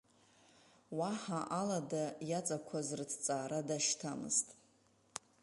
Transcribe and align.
Уаҳа 0.97 1.39
алада 1.59 2.03
иаҵақәаз 2.29 2.87
рыҭҵаара 2.97 3.59
дашьҭамызт. 3.67 4.47